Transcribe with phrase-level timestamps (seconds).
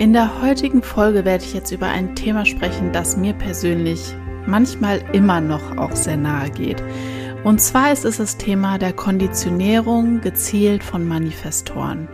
[0.00, 4.14] In der heutigen Folge werde ich jetzt über ein Thema sprechen, das mir persönlich
[4.46, 6.82] manchmal immer noch auch sehr nahe geht.
[7.44, 12.08] Und zwar ist es das Thema der Konditionierung gezielt von Manifestoren.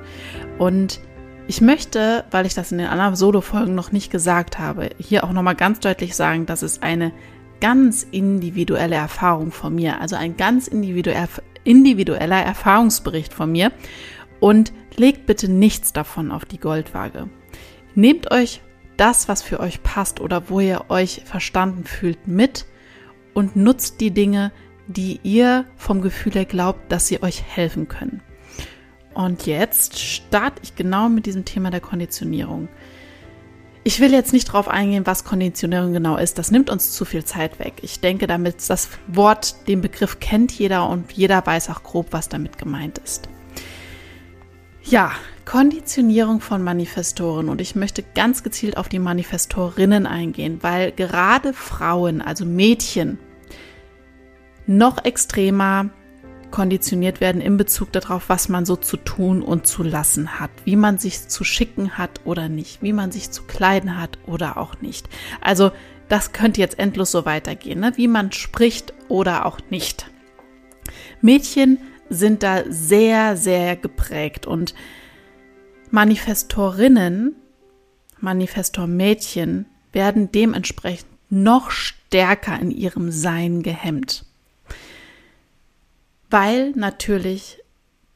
[0.59, 1.01] Und
[1.47, 5.33] ich möchte, weil ich das in den anderen Solo-Folgen noch nicht gesagt habe, hier auch
[5.33, 7.13] nochmal ganz deutlich sagen, dass es eine
[7.61, 13.71] ganz individuelle Erfahrung von mir, also ein ganz individueller Erfahrungsbericht von mir.
[14.41, 17.29] Und legt bitte nichts davon auf die Goldwaage.
[17.97, 18.61] Nehmt euch
[18.99, 22.67] das, was für euch passt oder wo ihr euch verstanden fühlt, mit
[23.33, 24.53] und nutzt die Dinge,
[24.87, 28.23] die ihr vom Gefühl her glaubt, dass sie euch helfen können.
[29.15, 32.69] Und jetzt starte ich genau mit diesem Thema der Konditionierung.
[33.83, 36.37] Ich will jetzt nicht darauf eingehen, was Konditionierung genau ist.
[36.37, 37.75] Das nimmt uns zu viel Zeit weg.
[37.81, 42.29] Ich denke, damit das Wort, den Begriff kennt jeder und jeder weiß auch grob, was
[42.29, 43.31] damit gemeint ist.
[44.83, 45.13] Ja,
[45.47, 52.21] Konditionierung von Manifestoren und ich möchte ganz gezielt auf die Manifestorinnen eingehen, weil gerade Frauen,
[52.21, 53.19] also Mädchen,
[54.67, 55.91] noch extremer
[56.51, 60.75] konditioniert werden in Bezug darauf, was man so zu tun und zu lassen hat, wie
[60.75, 64.81] man sich zu schicken hat oder nicht, wie man sich zu kleiden hat oder auch
[64.81, 65.09] nicht.
[65.41, 65.71] Also
[66.09, 67.93] das könnte jetzt endlos so weitergehen, ne?
[67.95, 70.11] wie man spricht oder auch nicht.
[71.21, 71.79] Mädchen
[72.09, 74.75] sind da sehr, sehr geprägt und
[75.91, 77.35] Manifestorinnen,
[78.21, 84.25] Manifestormädchen werden dementsprechend noch stärker in ihrem Sein gehemmt.
[86.31, 87.59] Weil natürlich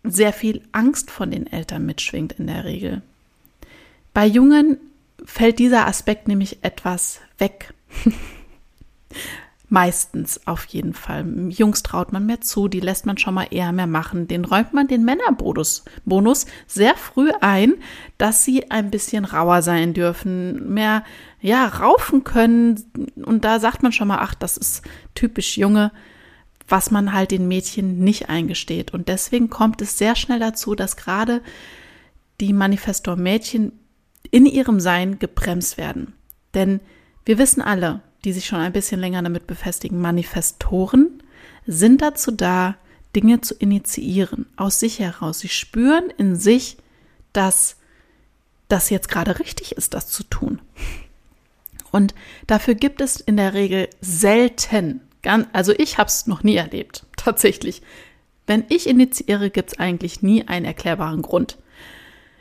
[0.03, 3.03] sehr viel Angst von den Eltern mitschwingt in der Regel.
[4.15, 4.79] Bei Jungen
[5.25, 7.75] fällt dieser Aspekt nämlich etwas weg.
[9.73, 11.49] Meistens auf jeden Fall.
[11.49, 14.27] Jungs traut man mehr zu, die lässt man schon mal eher mehr machen.
[14.27, 17.75] Den räumt man den Männerbonus Bonus sehr früh ein,
[18.19, 21.05] dass sie ein bisschen rauer sein dürfen, mehr
[21.41, 22.83] ja raufen können.
[23.25, 24.83] Und da sagt man schon mal, ach, das ist
[25.15, 25.93] typisch Junge,
[26.67, 28.93] was man halt den Mädchen nicht eingesteht.
[28.93, 31.43] Und deswegen kommt es sehr schnell dazu, dass gerade
[32.41, 33.71] die Manifestor-Mädchen
[34.33, 36.15] in ihrem Sein gebremst werden.
[36.55, 36.81] Denn
[37.25, 41.23] wir wissen alle, die sich schon ein bisschen länger damit befestigen, Manifestoren
[41.67, 42.77] sind dazu da,
[43.17, 45.41] Dinge zu initiieren, aus sich heraus.
[45.41, 46.77] Sie spüren in sich,
[47.33, 47.77] dass
[48.69, 50.61] das jetzt gerade richtig ist, das zu tun.
[51.91, 52.15] Und
[52.47, 55.01] dafür gibt es in der Regel selten,
[55.53, 57.83] also ich habe es noch nie erlebt, tatsächlich.
[58.47, 61.59] Wenn ich initiiere, gibt es eigentlich nie einen erklärbaren Grund.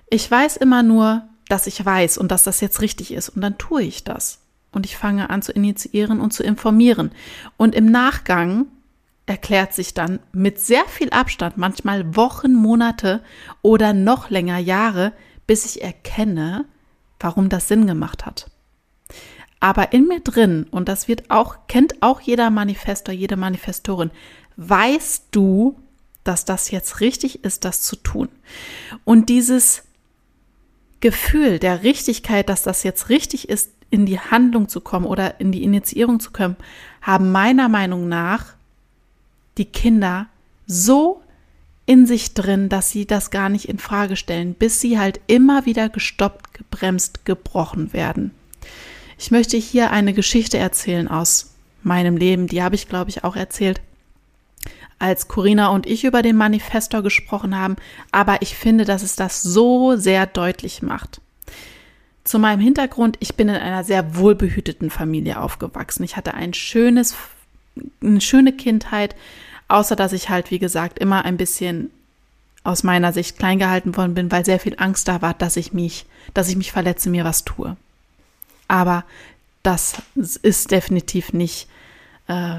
[0.10, 3.58] Ich weiß immer nur, dass ich weiß und dass das jetzt richtig ist und dann
[3.58, 4.40] tue ich das
[4.72, 7.12] und ich fange an zu initiieren und zu informieren.
[7.58, 8.68] Und im Nachgang
[9.26, 13.22] erklärt sich dann mit sehr viel Abstand, manchmal Wochen, Monate
[13.62, 15.14] oder noch länger Jahre,
[15.48, 16.66] bis ich erkenne,
[17.20, 18.50] warum das Sinn gemacht hat.
[19.60, 24.12] Aber in mir drin, und das wird auch, kennt auch jeder Manifestor, jede Manifestorin,
[24.56, 25.78] weißt du,
[26.24, 28.30] dass das jetzt richtig ist, das zu tun.
[29.04, 29.84] Und dieses
[31.02, 35.52] Gefühl der Richtigkeit, dass das jetzt richtig ist, in die Handlung zu kommen oder in
[35.52, 36.56] die Initiierung zu kommen,
[37.02, 38.54] haben meiner Meinung nach
[39.58, 40.28] die Kinder
[40.68, 41.22] so
[41.86, 45.66] in sich drin, dass sie das gar nicht in Frage stellen, bis sie halt immer
[45.66, 48.32] wieder gestoppt, gebremst, gebrochen werden.
[49.18, 51.52] Ich möchte hier eine Geschichte erzählen aus
[51.82, 53.82] meinem Leben, die habe ich glaube ich auch erzählt,
[55.00, 57.78] als Corinna und ich über den Manifestor gesprochen haben,
[58.12, 61.22] aber ich finde, dass es das so sehr deutlich macht.
[62.30, 66.04] Zu meinem Hintergrund, ich bin in einer sehr wohlbehüteten Familie aufgewachsen.
[66.04, 67.16] Ich hatte ein schönes,
[68.04, 69.16] eine schöne Kindheit,
[69.68, 71.90] außer dass ich halt, wie gesagt, immer ein bisschen
[72.64, 75.74] aus meiner Sicht klein gehalten worden bin, weil sehr viel Angst da war, dass ich
[75.74, 76.06] mich,
[76.36, 77.76] dass ich mich verletze, mir was tue.
[78.68, 79.06] Aber
[79.64, 81.68] das ist definitiv nicht,
[82.28, 82.58] äh,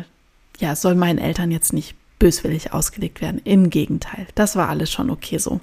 [0.59, 3.41] ja, soll meinen Eltern jetzt nicht böswillig ausgelegt werden.
[3.45, 5.61] Im Gegenteil, das war alles schon okay so.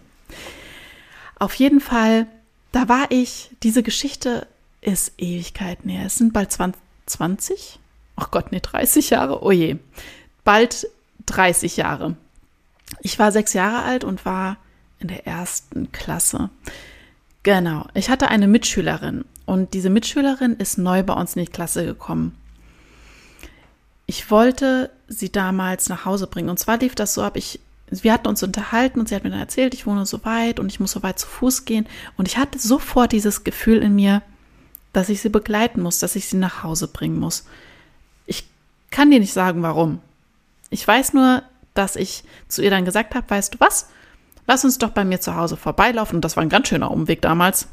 [1.39, 2.25] Auf jeden Fall
[2.72, 4.48] da war ich, diese Geschichte
[4.81, 6.06] ist Ewigkeit näher.
[6.06, 6.52] Es sind bald
[7.06, 7.80] 20,
[8.16, 9.78] ach Gott, nee, 30 Jahre, oh je,
[10.44, 10.88] bald
[11.25, 12.16] 30 Jahre.
[13.02, 14.58] Ich war sechs Jahre alt und war
[15.00, 16.50] in der ersten Klasse.
[17.44, 21.86] Genau, ich hatte eine Mitschülerin und diese Mitschülerin ist neu bei uns in die Klasse
[21.86, 22.36] gekommen.
[24.06, 26.50] Ich wollte sie damals nach Hause bringen.
[26.50, 29.30] Und zwar lief das so ab, ich wir hatten uns unterhalten und sie hat mir
[29.30, 31.88] dann erzählt, ich wohne so weit und ich muss so weit zu Fuß gehen.
[32.18, 34.22] Und ich hatte sofort dieses Gefühl in mir,
[34.92, 37.45] dass ich sie begleiten muss, dass ich sie nach Hause bringen muss.
[38.25, 38.48] Ich
[38.92, 40.00] kann dir nicht sagen, warum.
[40.69, 41.44] Ich weiß nur,
[41.74, 43.88] dass ich zu ihr dann gesagt habe, weißt du was?
[44.48, 46.18] Lass uns doch bei mir zu Hause vorbeilaufen.
[46.18, 47.68] Und das war ein ganz schöner Umweg damals.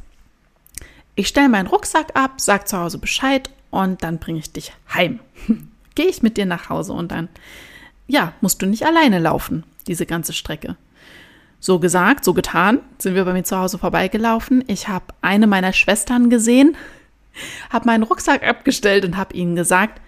[1.16, 5.18] Ich stelle meinen Rucksack ab, sag zu Hause Bescheid und dann bringe ich dich heim.
[5.96, 7.28] Gehe ich mit dir nach Hause und dann,
[8.06, 10.76] ja, musst du nicht alleine laufen diese ganze Strecke.
[11.60, 14.64] So gesagt, so getan, sind wir bei mir zu Hause vorbeigelaufen.
[14.66, 16.76] Ich habe eine meiner Schwestern gesehen,
[17.70, 20.00] habe meinen Rucksack abgestellt und habe ihnen gesagt,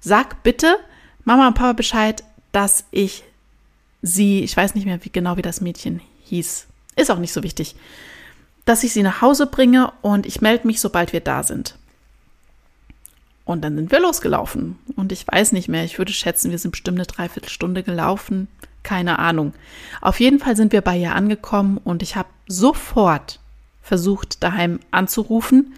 [0.00, 0.76] sag bitte
[1.24, 2.22] Mama und Papa Bescheid,
[2.52, 3.24] dass ich
[4.02, 6.66] sie, ich weiß nicht mehr wie genau wie das Mädchen hieß,
[6.96, 7.74] ist auch nicht so wichtig,
[8.64, 11.76] dass ich sie nach Hause bringe und ich melde mich, sobald wir da sind.
[13.44, 14.78] Und dann sind wir losgelaufen.
[14.96, 18.48] Und ich weiß nicht mehr, ich würde schätzen, wir sind bestimmt eine Dreiviertelstunde gelaufen.
[18.84, 19.54] Keine Ahnung.
[20.00, 23.40] Auf jeden Fall sind wir bei ihr angekommen und ich habe sofort
[23.82, 25.74] versucht, daheim anzurufen,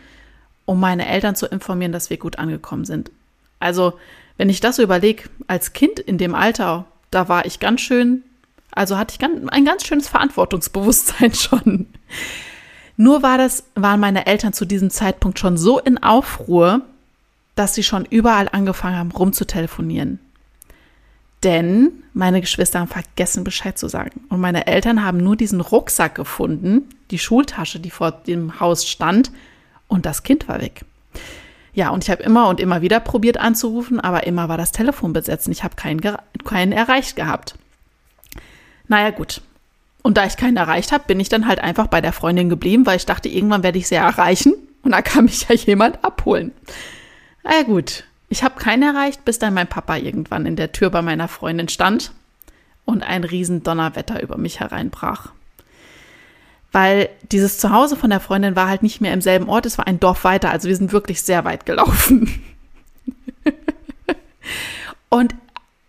[0.66, 3.10] um meine Eltern zu informieren, dass wir gut angekommen sind.
[3.60, 3.94] Also,
[4.36, 8.22] wenn ich das überlege, als Kind in dem Alter, da war ich ganz schön,
[8.72, 11.86] also hatte ich ein ganz schönes Verantwortungsbewusstsein schon.
[12.96, 16.82] Nur war das, waren meine Eltern zu diesem Zeitpunkt schon so in Aufruhr,
[17.54, 20.18] dass sie schon überall angefangen haben, rumzutelefonieren.
[21.42, 24.24] Denn meine Geschwister haben vergessen, Bescheid zu sagen.
[24.30, 29.30] Und meine Eltern haben nur diesen Rucksack gefunden, die Schultasche, die vor dem Haus stand,
[29.88, 30.84] und das Kind war weg.
[31.74, 35.12] Ja, und ich habe immer und immer wieder probiert anzurufen, aber immer war das Telefon
[35.12, 36.00] besetzt und ich habe keinen,
[36.44, 37.54] keinen erreicht gehabt.
[38.88, 39.42] Naja, gut.
[40.02, 42.86] Und da ich keinen erreicht habe, bin ich dann halt einfach bei der Freundin geblieben,
[42.86, 46.52] weil ich dachte, irgendwann werde ich sie erreichen und da kann mich ja jemand abholen.
[47.44, 48.04] Naja, gut.
[48.28, 51.68] Ich habe keinen erreicht, bis dann mein Papa irgendwann in der Tür bei meiner Freundin
[51.68, 52.12] stand
[52.84, 55.30] und ein riesen Donnerwetter über mich hereinbrach.
[56.72, 59.86] Weil dieses Zuhause von der Freundin war halt nicht mehr im selben Ort, es war
[59.86, 62.42] ein Dorf weiter, also wir sind wirklich sehr weit gelaufen.
[65.08, 65.34] und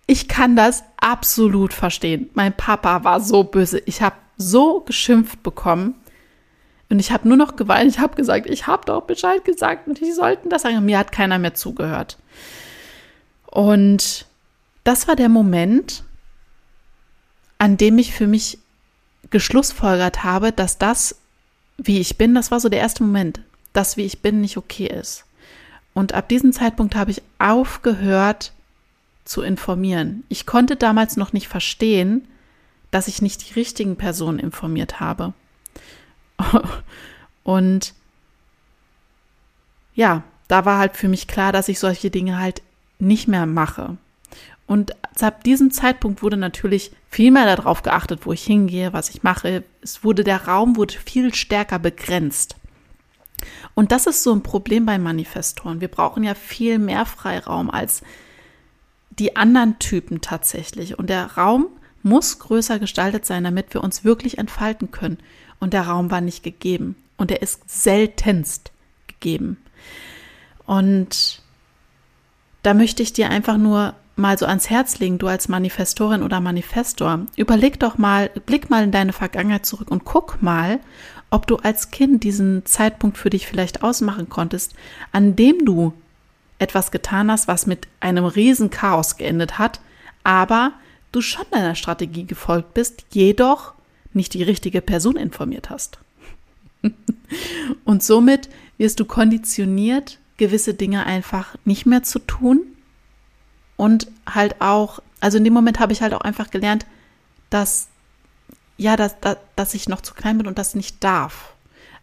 [0.06, 2.30] ich kann das absolut verstehen.
[2.34, 3.80] Mein Papa war so böse.
[3.86, 5.96] Ich habe so geschimpft bekommen.
[6.90, 7.92] Und ich habe nur noch geweint.
[7.92, 10.86] Ich habe gesagt, ich habe doch Bescheid gesagt und die sollten das sagen.
[10.86, 12.18] Mir hat keiner mehr zugehört.
[13.46, 14.26] Und
[14.84, 16.04] das war der Moment,
[17.58, 18.60] an dem ich für mich
[19.30, 21.18] geschlussfolgert habe, dass das,
[21.78, 23.42] wie ich bin, das war so der erste Moment,
[23.74, 25.26] dass wie ich bin nicht okay ist.
[25.94, 28.54] Und ab diesem Zeitpunkt habe ich aufgehört
[29.26, 30.24] zu informieren.
[30.30, 32.28] Ich konnte damals noch nicht verstehen,
[32.92, 35.34] dass ich nicht die richtigen Personen informiert habe.
[37.44, 37.94] Und
[39.96, 42.62] ja, da war halt für mich klar, dass ich solche Dinge halt
[43.00, 43.98] nicht mehr mache.
[44.66, 49.24] Und ab diesem Zeitpunkt wurde natürlich viel mehr darauf geachtet, wo ich hingehe, was ich
[49.24, 49.64] mache.
[49.82, 52.56] Es wurde, der Raum wurde viel stärker begrenzt.
[53.76, 55.80] Und das ist so ein Problem bei Manifestoren.
[55.80, 58.02] Wir brauchen ja viel mehr Freiraum als
[59.10, 61.00] die anderen Typen tatsächlich.
[61.00, 61.68] Und der Raum
[62.04, 65.18] muss größer gestaltet sein, damit wir uns wirklich entfalten können.
[65.60, 66.96] Und der Raum war nicht gegeben.
[67.16, 68.72] Und er ist seltenst
[69.08, 69.58] gegeben.
[70.68, 71.42] Und
[72.62, 76.40] da möchte ich dir einfach nur mal so ans Herz legen, du als Manifestorin oder
[76.42, 77.26] Manifestor.
[77.36, 80.80] Überleg doch mal, blick mal in deine Vergangenheit zurück und guck mal,
[81.30, 84.74] ob du als Kind diesen Zeitpunkt für dich vielleicht ausmachen konntest,
[85.12, 85.94] an dem du
[86.60, 89.80] etwas getan hast, was mit einem riesen Chaos geendet hat,
[90.24, 90.74] aber
[91.12, 93.74] du schon deiner Strategie gefolgt bist, jedoch
[94.14, 96.00] nicht die richtige Person informiert hast.
[97.86, 102.62] und somit wirst du konditioniert, gewisse Dinge einfach nicht mehr zu tun
[103.76, 106.86] und halt auch, also in dem Moment habe ich halt auch einfach gelernt,
[107.50, 107.88] dass
[108.78, 111.54] ja, dass, dass, dass ich noch zu klein bin und das nicht darf.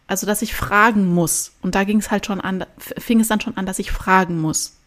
[0.07, 1.53] Also, dass ich fragen muss.
[1.61, 4.39] Und da ging es halt schon an, fing es dann schon an, dass ich fragen
[4.39, 4.77] muss.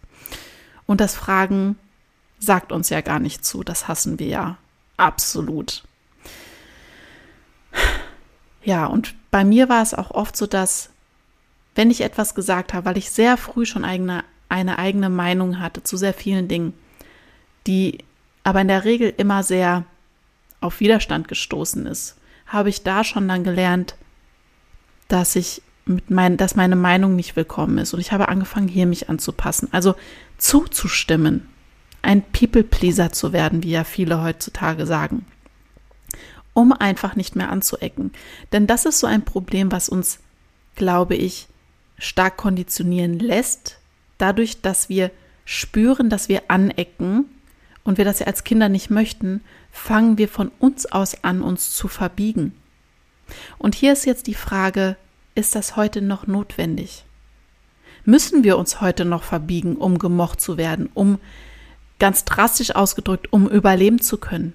[0.87, 1.77] Und das Fragen
[2.39, 3.65] sagt uns ja gar nicht zu.
[3.65, 4.59] Das hassen wir ja.
[4.97, 5.83] Absolut.
[8.63, 10.91] Ja, und bei mir war es auch oft so, dass,
[11.79, 15.85] wenn ich etwas gesagt habe, weil ich sehr früh schon eigene, eine eigene Meinung hatte
[15.85, 16.73] zu sehr vielen Dingen,
[17.69, 17.99] die
[18.43, 19.85] aber in der Regel immer sehr
[20.61, 22.17] auf Widerstand gestoßen ist,
[22.49, 23.95] habe ich da schon dann gelernt,
[25.07, 27.95] dass ich mit mein, dass meine Meinung nicht willkommen ist.
[27.95, 29.69] Und ich habe angefangen, hier mich anzupassen.
[29.71, 29.95] Also
[30.37, 31.49] zuzustimmen,
[32.03, 35.27] ein People-Pleaser zu werden, wie ja viele heutzutage sagen,
[36.55, 38.11] um einfach nicht mehr anzuecken.
[38.51, 40.19] Denn das ist so ein Problem, was uns,
[40.75, 41.47] glaube ich,
[41.99, 43.79] stark konditionieren lässt,
[44.19, 45.11] dadurch, dass wir
[45.45, 47.27] spüren, dass wir anecken
[47.85, 51.73] und wir das ja als Kinder nicht möchten, fangen wir von uns aus an, uns
[51.75, 52.53] zu verbiegen.
[53.59, 54.97] Und hier ist jetzt die Frage,
[55.35, 57.05] ist das heute noch notwendig?
[58.05, 61.19] Müssen wir uns heute noch verbiegen, um gemocht zu werden, um
[61.99, 64.55] ganz drastisch ausgedrückt, um überleben zu können?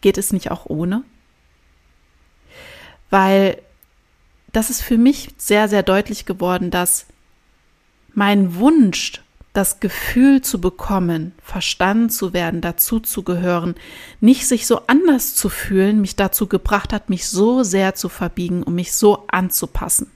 [0.00, 1.02] Geht es nicht auch ohne?
[3.10, 3.58] Weil
[4.56, 7.04] das ist für mich sehr, sehr deutlich geworden, dass
[8.14, 9.20] mein Wunsch
[9.52, 13.74] das Gefühl zu bekommen, verstanden zu werden, dazu zu gehören,
[14.20, 18.62] nicht sich so anders zu fühlen, mich dazu gebracht hat, mich so sehr zu verbiegen,
[18.62, 20.10] um mich so anzupassen.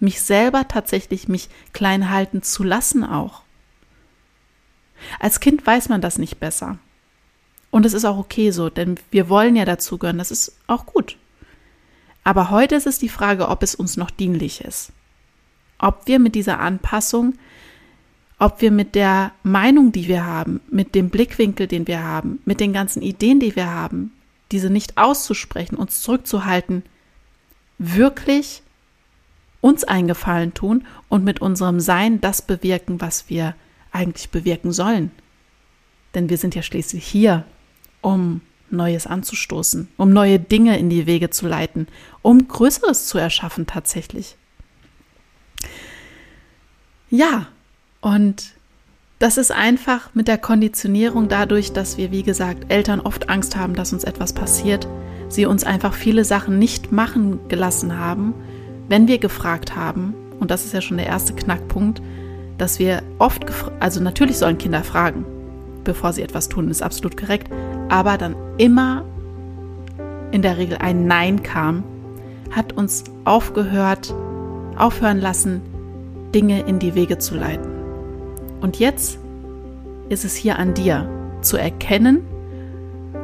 [0.00, 3.42] Mich selber tatsächlich mich klein halten zu lassen auch.
[5.20, 6.78] Als Kind weiß man das nicht besser.
[7.70, 11.16] Und es ist auch okay so, denn wir wollen ja dazugehören, das ist auch gut.
[12.28, 14.92] Aber heute ist es die Frage, ob es uns noch dienlich ist.
[15.78, 17.34] Ob wir mit dieser Anpassung
[18.38, 22.60] ob wir mit der Meinung, die wir haben, mit dem Blickwinkel, den wir haben, mit
[22.60, 24.12] den ganzen Ideen, die wir haben,
[24.52, 26.84] diese nicht auszusprechen, uns zurückzuhalten,
[27.78, 28.62] wirklich
[29.60, 33.54] uns eingefallen tun und mit unserem Sein das bewirken, was wir
[33.90, 35.10] eigentlich bewirken sollen.
[36.14, 37.44] Denn wir sind ja schließlich hier,
[38.00, 41.86] um Neues anzustoßen, um neue Dinge in die Wege zu leiten,
[42.22, 44.36] um Größeres zu erschaffen tatsächlich.
[47.10, 47.46] Ja,
[48.00, 48.52] und
[49.18, 53.74] das ist einfach mit der Konditionierung dadurch, dass wir, wie gesagt, Eltern oft Angst haben,
[53.74, 54.86] dass uns etwas passiert,
[55.28, 58.34] sie uns einfach viele Sachen nicht machen gelassen haben,
[58.88, 60.14] wenn wir gefragt haben.
[60.38, 62.00] Und das ist ja schon der erste Knackpunkt,
[62.58, 63.44] dass wir oft,
[63.80, 65.24] also natürlich sollen Kinder fragen,
[65.88, 67.50] bevor sie etwas tun, ist absolut korrekt,
[67.88, 69.06] aber dann immer
[70.32, 71.82] in der Regel ein Nein kam,
[72.50, 74.14] hat uns aufgehört,
[74.76, 75.62] aufhören lassen,
[76.34, 77.70] Dinge in die Wege zu leiten.
[78.60, 79.18] Und jetzt
[80.10, 81.08] ist es hier an dir
[81.40, 82.20] zu erkennen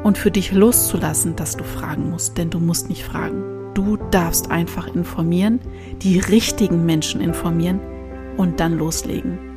[0.03, 3.45] und für dich loszulassen, dass du fragen musst, denn du musst nicht fragen.
[3.75, 5.61] Du darfst einfach informieren,
[6.01, 7.81] die richtigen Menschen informieren
[8.39, 9.54] und dann loslegen.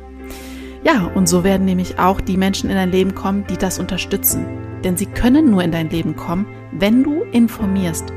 [0.84, 4.46] Ja, und so werden nämlich auch die Menschen in dein Leben kommen, die das unterstützen.
[4.84, 8.12] Denn sie können nur in dein Leben kommen, wenn du informierst,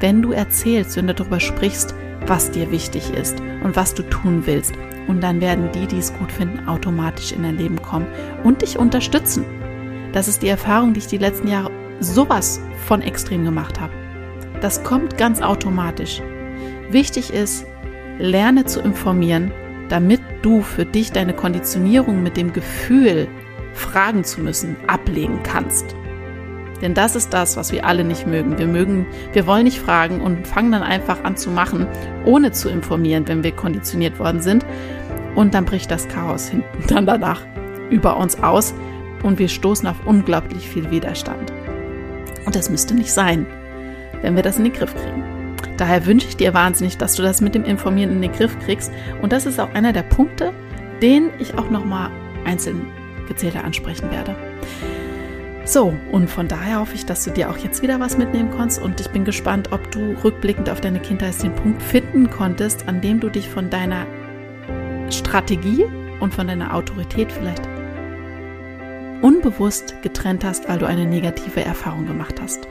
[0.00, 1.94] wenn du erzählst, wenn du darüber sprichst,
[2.26, 4.74] was dir wichtig ist und was du tun willst
[5.08, 8.06] und dann werden die, die es gut finden, automatisch in dein Leben kommen
[8.44, 9.44] und dich unterstützen.
[10.12, 13.92] Das ist die Erfahrung, die ich die letzten Jahre sowas von extrem gemacht habe.
[14.60, 16.22] Das kommt ganz automatisch.
[16.90, 17.66] Wichtig ist,
[18.18, 19.52] lerne zu informieren,
[19.92, 23.28] damit du für dich deine Konditionierung mit dem Gefühl,
[23.74, 25.94] fragen zu müssen, ablegen kannst.
[26.80, 28.56] Denn das ist das, was wir alle nicht mögen.
[28.56, 31.86] Wir mögen, wir wollen nicht fragen und fangen dann einfach an zu machen,
[32.24, 34.64] ohne zu informieren, wenn wir konditioniert worden sind.
[35.34, 37.42] Und dann bricht das Chaos hinten dann danach
[37.90, 38.72] über uns aus
[39.22, 41.52] und wir stoßen auf unglaublich viel Widerstand.
[42.46, 43.46] Und das müsste nicht sein,
[44.22, 45.41] wenn wir das in den Griff kriegen.
[45.76, 48.92] Daher wünsche ich dir wahnsinnig, dass du das mit dem Informieren in den Griff kriegst.
[49.20, 50.52] Und das ist auch einer der Punkte,
[51.00, 52.10] den ich auch nochmal
[52.44, 52.86] einzeln
[53.28, 54.34] gezählter ansprechen werde.
[55.64, 58.82] So, und von daher hoffe ich, dass du dir auch jetzt wieder was mitnehmen konntest
[58.82, 63.00] und ich bin gespannt, ob du rückblickend auf deine Kindheit den Punkt finden konntest, an
[63.00, 64.06] dem du dich von deiner
[65.10, 65.84] Strategie
[66.18, 67.62] und von deiner Autorität vielleicht
[69.22, 72.66] unbewusst getrennt hast, weil du eine negative Erfahrung gemacht hast.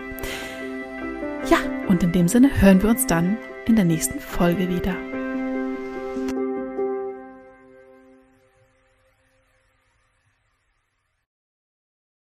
[1.87, 5.10] Und in dem Sinne hören wir uns dann in der nächsten Folge wieder.